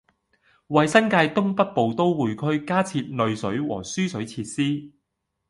[0.69, 4.91] 為新界東北部都會區加設濾水和輸水設施